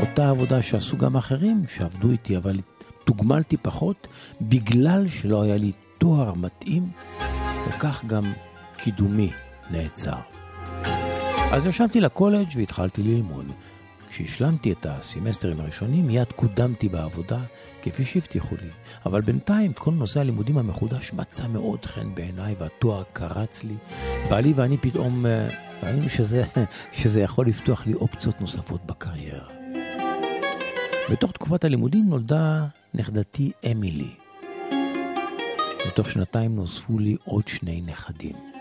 אותה 0.00 0.30
עבודה 0.30 0.62
שעשו 0.62 0.96
גם 0.96 1.16
אחרים 1.16 1.62
שעבדו 1.68 2.10
איתי, 2.10 2.36
אבל 2.36 2.60
תוגמלתי 3.04 3.56
פחות 3.56 4.06
בגלל 4.40 5.08
שלא 5.08 5.42
היה 5.42 5.56
לי 5.56 5.72
תואר 5.98 6.34
מתאים, 6.34 6.90
וכך 7.68 8.04
גם 8.06 8.32
קידומי 8.76 9.30
נעצר. 9.70 10.33
אז 11.54 11.66
נרשמתי 11.66 12.00
לקולג' 12.00 12.48
והתחלתי 12.56 13.02
ללמוד. 13.02 13.46
כשהשלמתי 14.08 14.72
את 14.72 14.86
הסמסטרים 14.86 15.60
הראשונים, 15.60 16.06
מיד 16.06 16.32
קודמתי 16.32 16.88
בעבודה, 16.88 17.38
כפי 17.82 18.04
שהבטיחו 18.04 18.54
לי. 18.62 18.68
אבל 19.06 19.20
בינתיים, 19.20 19.72
כל 19.72 19.90
נושא 19.90 20.20
הלימודים 20.20 20.58
המחודש 20.58 21.12
מצא 21.12 21.46
מאוד 21.46 21.86
חן 21.86 22.14
בעיניי, 22.14 22.54
והתואר 22.58 23.02
קרץ 23.12 23.64
לי. 23.64 23.74
בעלי 24.30 24.52
ואני 24.56 24.78
פתאום 24.78 25.26
אה, 25.26 25.48
ראינו 25.82 26.08
שזה, 26.08 26.44
שזה 27.02 27.20
יכול 27.20 27.46
לפתוח 27.46 27.86
לי 27.86 27.94
אופציות 27.94 28.40
נוספות 28.40 28.86
בקריירה. 28.86 29.48
בתוך 31.10 31.32
תקופת 31.32 31.64
הלימודים 31.64 32.04
נולדה 32.08 32.66
נכדתי 32.94 33.52
אמילי. 33.72 34.14
בתוך 35.86 36.10
שנתיים 36.10 36.54
נוספו 36.56 36.98
לי 36.98 37.16
עוד 37.24 37.48
שני 37.48 37.80
נכדים. 37.86 38.53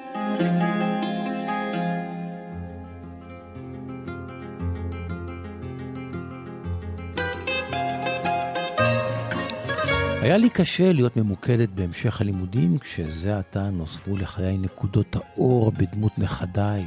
היה 10.24 10.38
לי 10.38 10.50
קשה 10.50 10.94
להיות 10.94 11.18
ממוקדת 11.18 11.70
בהמשך 11.70 12.22
הלימודים, 12.22 12.78
כשזה 12.78 13.38
עתה 13.40 13.70
נוספו 13.70 14.18
לחיי 14.18 14.58
נקודות 14.58 15.16
האור 15.16 15.72
בדמות 15.72 16.12
נכדיי. 16.18 16.86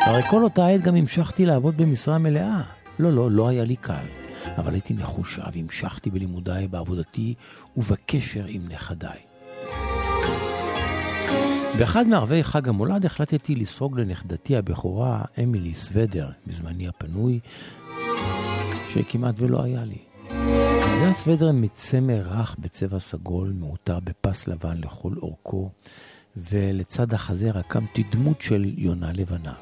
הרי 0.00 0.22
כל 0.22 0.44
אותה 0.44 0.66
עת 0.66 0.82
גם 0.82 0.96
המשכתי 0.96 1.46
לעבוד 1.46 1.76
במשרה 1.76 2.18
מלאה. 2.18 2.62
לא, 2.98 3.12
לא, 3.12 3.30
לא 3.30 3.48
היה 3.48 3.64
לי 3.64 3.76
קל. 3.76 4.04
אבל 4.58 4.72
הייתי 4.72 4.94
נחושה 4.94 5.42
והמשכתי 5.52 6.10
בלימודיי, 6.10 6.68
בעבודתי 6.68 7.34
ובקשר 7.76 8.44
עם 8.46 8.62
נכדיי. 8.68 9.20
באחד 11.78 12.06
מערבי 12.06 12.44
חג 12.44 12.68
המולד 12.68 13.04
החלטתי 13.06 13.54
לסרוג 13.54 14.00
לנכדתי 14.00 14.56
הבכורה, 14.56 15.22
אמילי 15.42 15.74
סוודר, 15.74 16.28
בזמני 16.46 16.88
הפנוי, 16.88 17.40
שכמעט 18.88 19.34
ולא 19.38 19.62
היה 19.62 19.84
לי. 19.84 19.98
זה 20.96 21.04
היה 21.04 21.14
סוודר 21.14 21.52
מצמר 21.52 22.20
רך 22.24 22.56
בצבע 22.58 22.98
סגול, 22.98 23.52
מעוטר 23.58 24.00
בפס 24.00 24.48
לבן 24.48 24.78
לכל 24.78 25.12
אורכו, 25.22 25.70
ולצד 26.36 27.14
החזה 27.14 27.50
רקמתי 27.50 28.02
דמות 28.02 28.40
של 28.40 28.64
יונה 28.76 29.12
לבנה. 29.12 29.54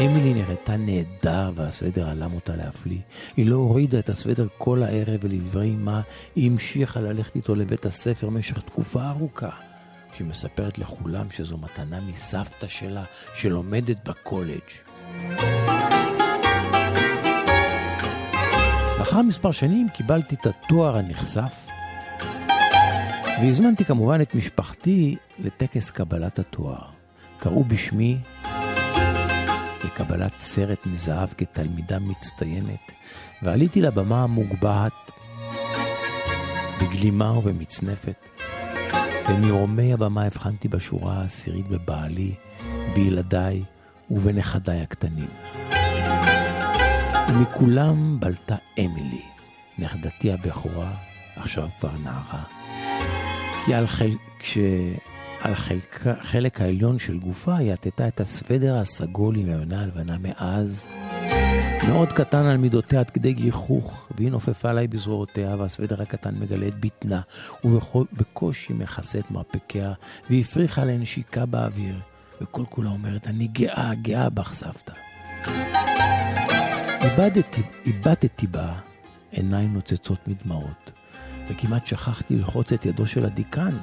אמילי 0.00 0.34
נראתה 0.34 0.76
נהדר 0.76 1.50
והסוודר 1.54 2.08
עלם 2.08 2.34
אותה 2.34 2.56
להפליא. 2.56 3.00
היא 3.36 3.46
לא 3.46 3.56
הורידה 3.56 3.98
את 3.98 4.08
הסוודר 4.08 4.46
כל 4.58 4.82
הערב 4.82 5.20
ולדברי 5.20 5.70
מה, 5.70 6.00
היא 6.36 6.50
המשיכה 6.50 7.00
ללכת 7.00 7.36
איתו 7.36 7.54
לבית 7.54 7.86
הספר 7.86 8.26
במשך 8.26 8.60
תקופה 8.60 9.08
ארוכה. 9.08 9.50
שהיא 10.16 10.26
מספרת 10.26 10.78
לכולם 10.78 11.30
שזו 11.30 11.58
מתנה 11.58 12.00
מסבתא 12.00 12.66
שלה 12.66 13.04
שלומדת 13.34 14.08
בקולג'. 14.08 15.71
לאחר 19.12 19.22
מספר 19.22 19.50
שנים 19.50 19.88
קיבלתי 19.88 20.34
את 20.34 20.46
התואר 20.46 20.96
הנכסף, 20.96 21.68
והזמנתי 23.42 23.84
כמובן 23.84 24.20
את 24.22 24.34
משפחתי 24.34 25.16
לטקס 25.38 25.90
קבלת 25.90 26.38
התואר. 26.38 26.84
קראו 27.38 27.64
בשמי 27.64 28.18
לקבלת 29.84 30.38
סרט 30.38 30.86
מזהב 30.86 31.28
כתלמידה 31.38 31.98
מצטיינת, 31.98 32.92
ועליתי 33.42 33.80
לבמה 33.80 34.22
המוגבהת 34.22 34.92
בגלימה 36.80 37.38
ובמצנפת, 37.38 38.28
ומרומי 39.28 39.92
הבמה 39.92 40.24
הבחנתי 40.24 40.68
בשורה 40.68 41.14
העשירית 41.14 41.68
בבעלי, 41.68 42.34
בילדיי 42.94 43.62
ובנכדיי 44.10 44.80
הקטנים. 44.80 45.28
ומכולם 47.28 48.20
בלטה 48.20 48.56
אמילי, 48.78 49.22
נכדתי 49.78 50.32
הבכורה, 50.32 50.92
עכשיו 51.36 51.68
כבר 51.80 51.90
נערה. 52.04 52.42
כי 53.64 53.74
על 53.74 53.86
חל... 53.86 54.10
כש... 54.38 54.58
על 55.42 55.54
חלק, 55.54 56.06
חלק 56.20 56.60
העליון 56.60 56.98
של 56.98 57.18
גופה 57.18 57.56
היא 57.56 57.72
עטתה 57.72 58.08
את 58.08 58.20
הסוודר 58.20 58.76
הסגול 58.76 59.36
עם 59.36 59.48
העונה 59.50 59.82
הלבנה 59.82 60.16
מאז. 60.20 60.86
מאוד 61.88 62.12
קטן 62.12 62.46
על 62.46 62.56
מידותיה 62.56 63.00
עד 63.00 63.10
כדי 63.10 63.32
גיחוך, 63.32 64.08
והיא 64.16 64.30
נופפה 64.30 64.70
עליי 64.70 64.88
בזרועותיה, 64.88 65.56
והסוודר 65.58 66.02
הקטן 66.02 66.34
מגלה 66.40 66.68
את 66.68 66.80
בטנה, 66.80 67.20
ובקושי 67.64 68.72
מכסה 68.72 69.18
את 69.18 69.30
מרפקיה, 69.30 69.92
והפריחה 70.30 70.84
לנשיקה 70.84 71.46
באוויר, 71.46 72.00
וכל 72.40 72.64
כולה 72.68 72.90
אומרת, 72.90 73.26
אני 73.26 73.46
גאה, 73.46 73.90
גאה 74.02 74.30
בך 74.30 74.54
סבתא. 74.54 74.92
איבדתי, 77.02 77.62
איבדתי 77.86 78.46
בה 78.46 78.74
עיניים 79.30 79.74
נוצצות 79.74 80.28
מדמעות, 80.28 80.92
וכמעט 81.50 81.86
שכחתי 81.86 82.36
ללחוץ 82.36 82.72
את 82.72 82.86
ידו 82.86 83.06
של 83.06 83.24
הדיקן. 83.24 83.76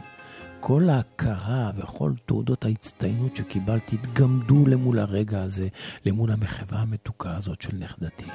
כל 0.59 0.89
ההכרה 0.89 1.71
וכל 1.77 2.11
תעודות 2.25 2.65
ההצטיינות 2.65 3.35
שקיבלתי 3.35 3.95
התגמדו 3.95 4.65
למול 4.67 4.99
הרגע 4.99 5.41
הזה, 5.41 5.67
למול 6.05 6.31
המחווה 6.31 6.79
המתוקה 6.79 7.35
הזאת 7.37 7.61
של 7.61 7.77
נכדתי. 7.79 8.25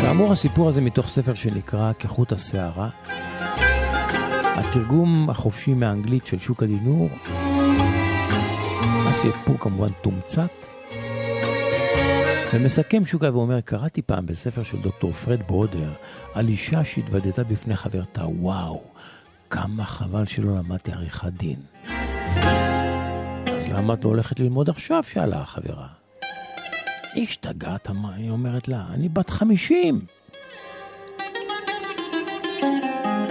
כאמור, 0.00 0.32
הסיפור 0.32 0.68
הזה 0.68 0.80
מתוך 0.80 1.08
ספר 1.08 1.34
שנקרא 1.34 1.92
כחוט 1.98 2.32
השערה. 2.32 2.88
התרגום 4.56 5.30
החופשי 5.30 5.74
מאנגלית 5.74 6.26
של 6.26 6.38
שוק 6.38 6.62
הדינור. 6.62 7.10
הסיפור 9.08 9.58
כמובן 9.58 9.88
תומצת. 10.02 10.50
ומסכם 12.54 13.06
שוקה 13.06 13.30
ואומר, 13.32 13.60
קראתי 13.60 14.02
פעם 14.02 14.26
בספר 14.26 14.62
של 14.62 14.80
דוקטור 14.80 15.12
פרד 15.12 15.42
ברודר 15.46 15.92
על 16.34 16.48
אישה 16.48 16.84
שהתוודתה 16.84 17.44
בפני 17.44 17.76
חברתה, 17.76 18.26
וואו, 18.26 18.82
כמה 19.50 19.84
חבל 19.84 20.26
שלא 20.26 20.56
למדתי 20.56 20.92
עריכת 20.92 21.32
דין. 21.32 21.60
אז 23.56 23.68
למה 23.68 23.94
את 23.94 24.04
לא 24.04 24.08
הולכת 24.08 24.40
ללמוד 24.40 24.68
עכשיו? 24.68 25.02
שאלה 25.02 25.40
החברה. 25.40 25.88
השתגעת, 27.16 27.88
היא 28.16 28.30
אומרת 28.30 28.68
לה, 28.68 28.86
אני 28.90 29.08
בת 29.08 29.30
חמישים. 29.30 30.00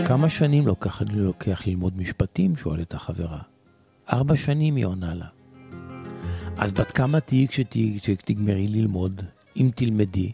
כמה 0.05 0.29
שנים 0.29 0.67
לוקח 0.67 1.01
לוקח 1.13 1.67
ללמוד 1.67 1.97
משפטים? 1.97 2.57
שואלת 2.57 2.93
החברה. 2.93 3.39
ארבע 4.13 4.35
שנים, 4.35 4.75
היא 4.75 4.85
עונה 4.85 5.13
לה. 5.13 5.36
אז 6.59 6.71
בת 6.71 6.91
כמה 6.91 7.19
תהיי 7.19 7.47
כשתגמרי 8.01 8.67
ללמוד, 8.67 9.21
אם 9.57 9.69
תלמדי? 9.75 10.31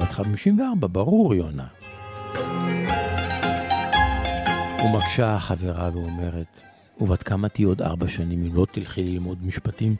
בת 0.00 0.12
54, 0.12 0.86
ברור, 0.86 1.34
יונה. 1.34 1.66
ומקשה 4.84 5.34
החברה 5.34 5.90
ואומרת, 5.92 6.62
ובת 7.00 7.22
כמה 7.22 7.48
תהיי 7.48 7.64
עוד 7.64 7.82
ארבע 7.82 8.08
שנים 8.08 8.44
אם 8.44 8.54
לא 8.54 8.66
תלכי 8.72 9.02
ללמוד 9.02 9.46
משפטים? 9.46 9.96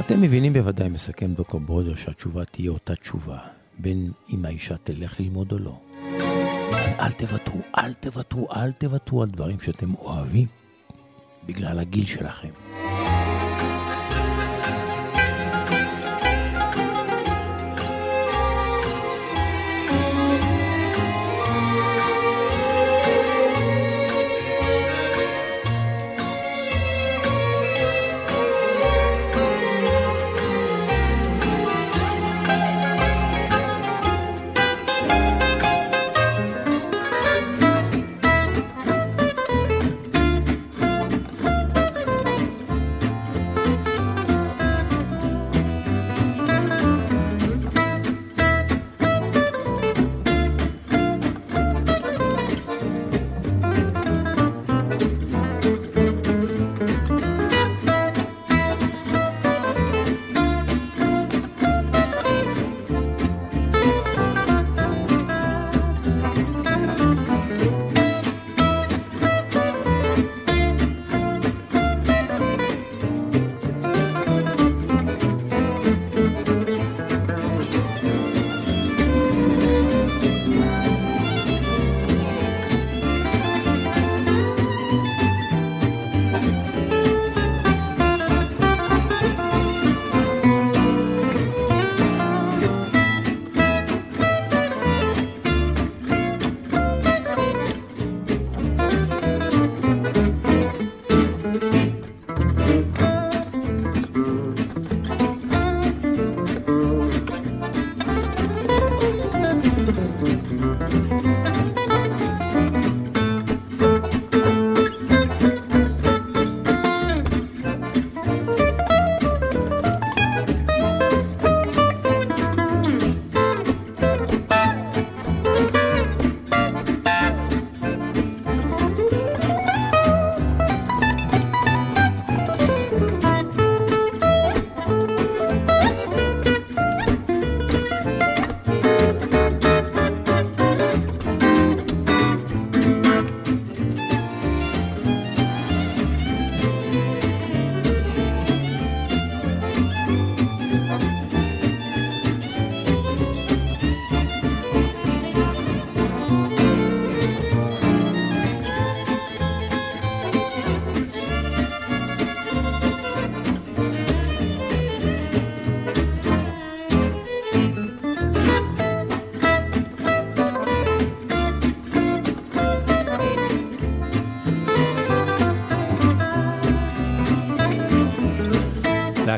אתם 0.00 0.20
מבינים 0.20 0.52
בוודאי, 0.52 0.88
מסכם 0.88 1.34
דוקו 1.34 1.60
ברודר, 1.60 1.94
שהתשובה 1.94 2.44
תהיה 2.44 2.70
אותה 2.70 2.94
תשובה, 2.94 3.38
בין 3.78 4.10
אם 4.32 4.44
האישה 4.44 4.76
תלך 4.76 5.20
ללמוד 5.20 5.52
או 5.52 5.58
לא. 5.58 5.78
אז 6.72 6.94
אל 7.00 7.12
תוותרו, 7.12 7.60
אל 7.78 7.92
תוותרו, 7.94 8.48
אל 8.56 8.72
תוותרו 8.72 9.22
על 9.22 9.28
דברים 9.28 9.60
שאתם 9.60 9.94
אוהבים 9.94 10.46
בגלל 11.46 11.78
הגיל 11.78 12.06
שלכם. 12.06 12.65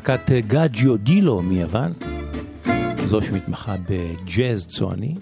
להקת 0.08 0.30
גאג'יו 0.46 0.96
דילו 0.96 1.42
מיוון, 1.42 1.92
זו 3.04 3.22
שמתמחה 3.22 3.74
בג'אז 3.88 4.66
צועני. 4.66 5.14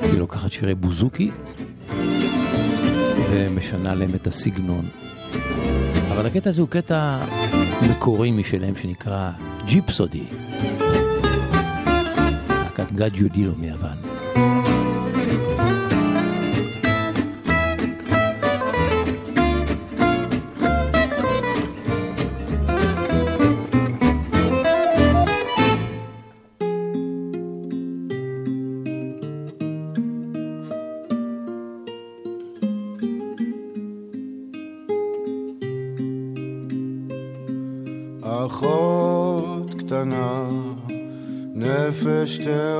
היא 0.00 0.18
לוקחת 0.18 0.52
שירי 0.52 0.74
בוזוקי 0.74 1.30
ומשנה 3.30 3.94
להם 3.94 4.14
את 4.14 4.26
הסגנון. 4.26 4.88
אבל 6.12 6.26
הקטע 6.26 6.50
הזה 6.50 6.60
הוא 6.60 6.68
קטע 6.68 7.18
מקורי 7.90 8.30
משלהם 8.30 8.76
שנקרא 8.76 9.30
ג'יפסודי. 9.64 10.24
להקת 12.50 12.92
גאג'יו 12.92 13.28
דילו 13.28 13.52
מיוון. 13.56 14.07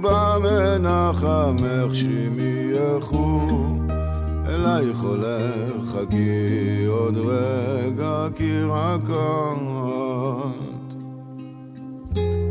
בא 0.00 0.38
מנחמך 0.42 1.94
שמי 1.94 2.72
יכו, 2.72 3.40
אלייך 4.48 5.00
הולך, 5.00 5.84
חכי 5.86 6.84
עוד 6.88 7.16
רגע, 7.16 8.26
כי 8.36 8.62
רק 8.68 9.10
את. 9.10 10.66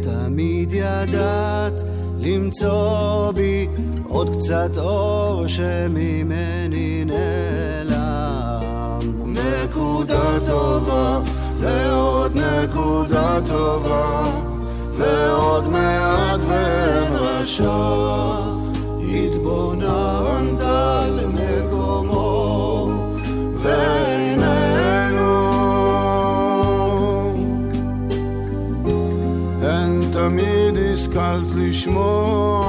תמיד 0.02 0.74
ידעת 0.74 1.84
למצוא 2.20 3.32
בי 3.32 3.68
עוד 4.08 4.36
קצת 4.36 4.78
אור 4.78 5.48
שממני 5.48 7.06
נעלם. 7.06 9.00
נקודה 9.26 10.40
טובה 10.46 11.20
ועוד 11.60 12.38
נקודה 12.38 13.40
טובה, 13.48 14.24
ועוד 14.98 15.68
מעט 15.68 16.42
ואין 16.48 17.16
רשע. 17.16 18.16
התבוננת 19.16 20.60
למקומו, 21.10 22.90
ואיננו. 23.58 25.36
הן 29.62 30.02
תמיד 30.14 30.78
השכלת 30.94 31.48
לשמוע 31.56 32.66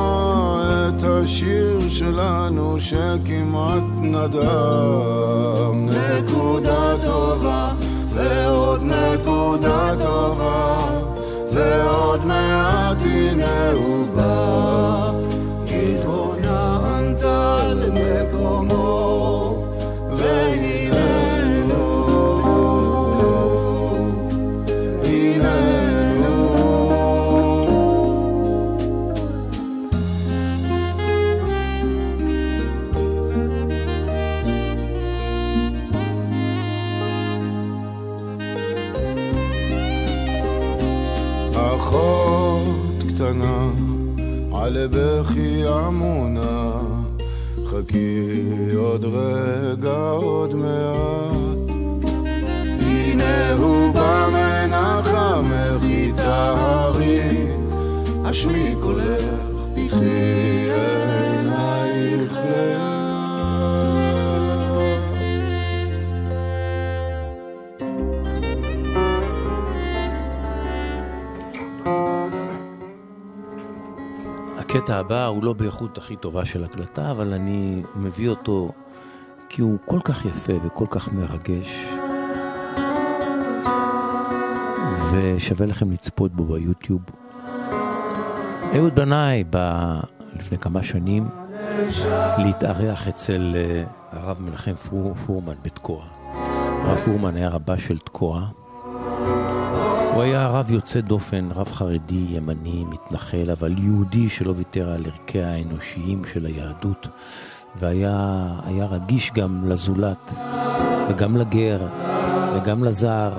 את 0.89 1.05
השיר 1.05 1.79
שלנו 1.89 2.77
שכמעט 2.81 3.83
נדם. 3.99 5.89
נקודה 5.89 6.95
טובה 7.05 7.73
ועוד 8.15 8.83
נקודה 8.83 9.95
טובה 10.03 11.16
ועוד 11.57 12.25
מעט 12.27 12.97
הנה 13.05 13.71
הוא 13.71 14.07
בא. 14.17 15.06
על 44.77 44.89
בכי 44.91 45.63
עמונה. 45.67 46.73
חכי 47.67 48.33
עוד 48.77 49.05
רגע 49.05 50.11
עוד 50.11 50.55
מעט. 50.55 51.77
הנה 52.81 53.53
הוא 53.53 53.95
בא 53.95 54.29
מנחמך 54.33 55.85
יטהרי 55.85 57.21
השמי 58.25 58.75
קולך 58.83 59.23
פתחי 59.75 60.56
הקטע 74.87 74.99
הבא 74.99 75.27
הוא 75.27 75.45
לא 75.45 75.53
באיכות 75.53 75.99
הכי 75.99 76.17
טובה 76.17 76.45
של 76.45 76.65
הקלטה, 76.65 77.11
אבל 77.11 77.33
אני 77.33 77.83
מביא 77.97 78.29
אותו 78.29 78.73
כי 79.49 79.63
הוא 79.63 79.75
כל 79.85 80.01
כך 80.05 80.25
יפה 80.25 80.53
וכל 80.63 80.85
כך 80.91 81.13
מרגש. 81.13 81.87
ושווה 85.11 85.67
לכם 85.67 85.93
לצפות 85.93 86.33
בו 86.33 86.45
ביוטיוב. 86.45 87.01
אהוד 88.75 88.95
בנאי 88.95 89.45
בא 89.45 90.01
לפני 90.37 90.59
כמה 90.59 90.83
שנים 90.83 91.29
להתארח 92.39 93.09
אצל 93.09 93.57
אה, 93.57 93.85
הרב 94.13 94.39
מנחם 94.43 94.75
פור, 94.75 95.15
פורמן 95.15 95.57
בתקוע. 95.63 96.05
הרב 96.85 96.99
פורמן 96.99 97.37
היה 97.37 97.49
רבה 97.49 97.79
של 97.79 97.99
תקוע. 97.99 98.47
הוא 100.17 100.23
היה 100.23 100.47
רב 100.47 100.71
יוצא 100.71 101.01
דופן, 101.01 101.49
רב 101.55 101.69
חרדי, 101.73 102.27
ימני, 102.29 102.85
מתנחל, 102.85 103.51
אבל 103.51 103.79
יהודי 103.79 104.29
שלא 104.29 104.53
ויתר 104.57 104.91
על 104.91 105.05
ערכיה 105.07 105.51
האנושיים 105.51 106.23
של 106.25 106.47
היהדות, 106.47 107.09
והיה 107.79 108.47
היה 108.67 108.87
רגיש 108.87 109.33
גם 109.35 109.69
לזולת, 109.69 110.33
וגם 111.09 111.37
לגר, 111.37 111.87
וגם 112.55 112.85
לזר, 112.85 113.33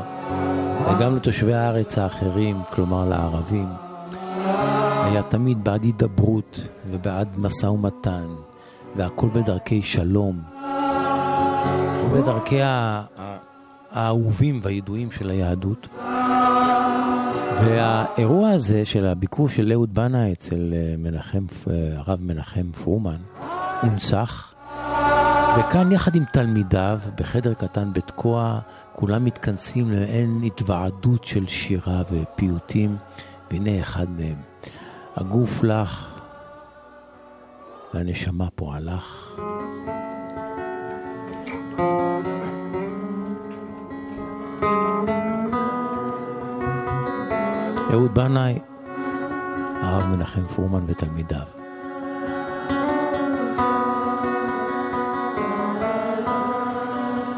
וגם 0.89 1.15
לתושבי 1.15 1.53
הארץ 1.53 1.97
האחרים, 1.97 2.57
כלומר 2.73 3.09
לערבים. 3.09 3.67
היה 5.03 5.23
תמיד 5.23 5.63
בעד 5.63 5.84
הידברות 5.84 6.67
ובעד 6.91 7.36
משא 7.38 7.65
ומתן, 7.65 8.28
והכל 8.95 9.28
בדרכי 9.34 9.82
שלום, 9.82 10.41
בדרכי 12.13 12.59
האהובים 13.91 14.59
והידועים 14.63 15.11
של 15.11 15.30
היהדות. 15.30 15.88
והאירוע 17.61 18.49
הזה 18.49 18.85
של 18.85 19.05
הביקור 19.05 19.49
של 19.49 19.71
אהוד 19.71 19.93
בנה 19.93 20.31
אצל 20.31 20.73
אה, 20.73 20.95
מנחם, 20.97 21.45
אה, 21.69 21.73
הרב 21.95 22.19
מנחם 22.21 22.71
פרומן 22.83 23.17
הונצח, 23.81 24.53
וכאן 25.59 25.91
יחד 25.91 26.15
עם 26.15 26.23
תלמידיו, 26.33 26.99
בחדר 27.17 27.53
קטן 27.53 27.93
בתקוע, 27.93 28.59
כולם 28.93 29.25
מתכנסים 29.25 29.91
למעין 29.91 30.41
התוועדות 30.45 31.23
של 31.23 31.47
שירה 31.47 32.01
ופיוטים, 32.11 32.97
והנה 33.51 33.79
אחד 33.79 34.09
מהם. 34.09 34.37
הגוף 35.15 35.63
לך 35.63 36.13
והנשמה 37.93 38.49
פועלך. 38.55 39.37
אהוד 47.91 48.13
בנאי, 48.13 48.59
הרב 49.81 50.05
מנחם 50.15 50.43
פורמן 50.43 50.83
ותלמידיו. 50.88 51.47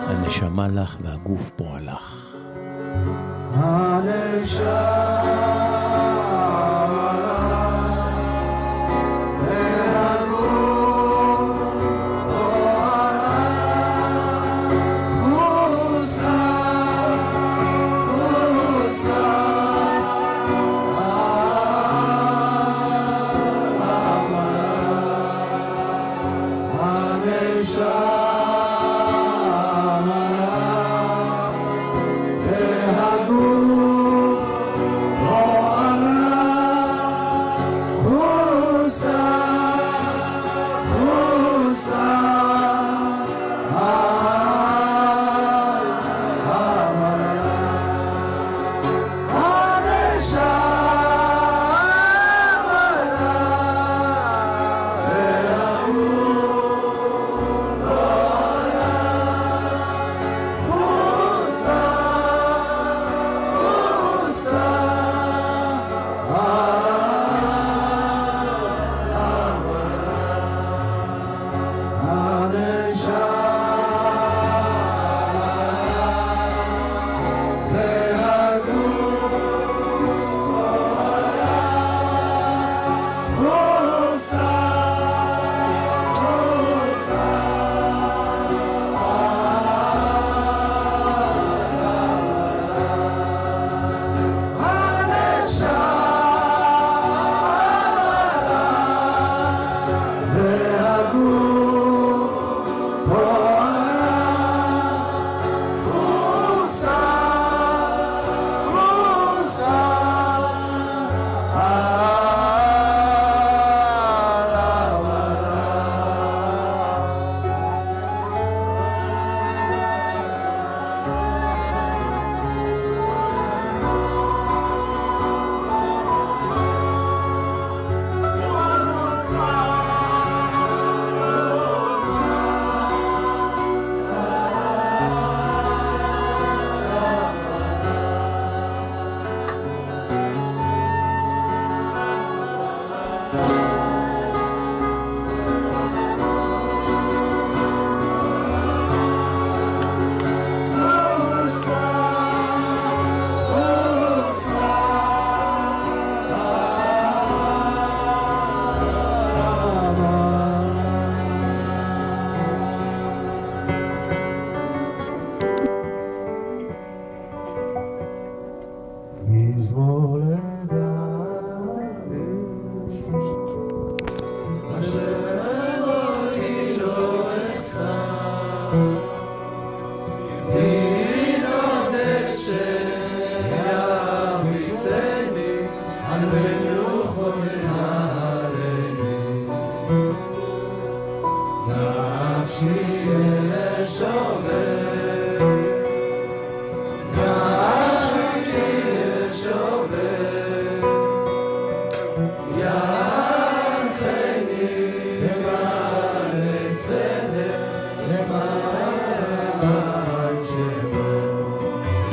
הנשמה 0.08 0.68
לך 0.68 0.97
והגוף 1.02 1.50
פועלך. 1.50 2.16
והגוף 3.54 5.39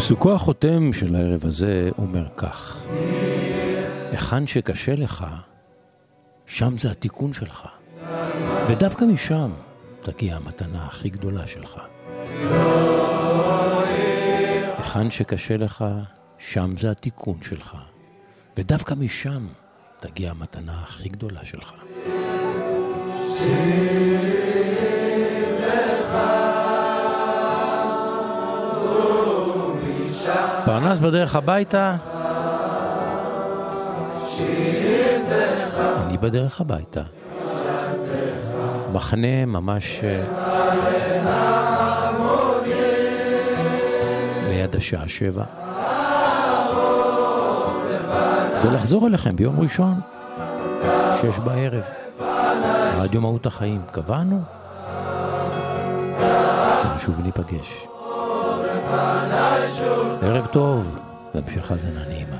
פסוקו 0.07 0.33
החותם 0.33 0.93
של 0.93 1.15
הערב 1.15 1.45
הזה 1.45 1.91
אומר 1.99 2.27
כך: 2.37 2.87
היכן 4.11 4.47
שקשה 4.47 4.95
לך, 4.95 5.27
שם 6.47 6.79
זה 6.79 6.91
התיקון 6.91 7.33
שלך. 7.33 7.69
ודווקא 8.69 9.05
משם 9.05 9.51
תגיע 10.03 10.37
המתנה 10.37 10.87
הכי 10.87 11.09
גדולה 11.09 11.47
שלך. 11.47 11.81
היכן 14.79 15.11
שקשה 15.11 15.57
לך, 15.57 15.85
שם 16.39 16.75
זה 16.77 16.91
התיקון 16.91 17.43
שלך. 17.43 17.77
ודווקא 18.57 18.95
משם 18.95 19.47
תגיע 20.01 20.31
המתנה 20.31 20.83
הכי 20.83 21.09
גדולה 21.09 21.45
שלך. 21.45 21.73
פרנס 30.81 30.99
בדרך 30.99 31.37
הביתה. 31.37 31.97
אני 36.07 36.19
בדרך 36.19 36.61
הביתה. 36.61 37.03
מחנה 38.93 39.47
ממש 39.47 40.01
אה, 40.05 40.25
ליד 44.49 44.77
השעה 44.77 45.09
שבע. 45.09 45.45
כדי 48.63 48.71
לחזור 48.75 49.07
אליכם 49.07 49.37
ביום 49.37 49.61
ראשון, 49.61 50.01
שש 51.21 51.39
בערב, 51.39 51.85
רדיו 52.99 53.21
מהות 53.21 53.47
החיים. 53.47 53.83
קבענו? 53.93 54.41
שנשוב 56.83 57.19
וניפגש. 57.19 57.87
ערב 60.23 60.47
טוב, 60.47 60.99
והמשך 61.35 61.71
האזנה 61.71 62.05
נעימה. 62.09 62.36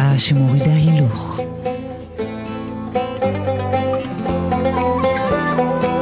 שעה 0.00 0.18
שמורידה 0.18 0.74
הילוך. 0.74 1.40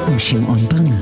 עם 0.09 0.19
שמעון 0.19 0.59
פרנס. 0.69 0.98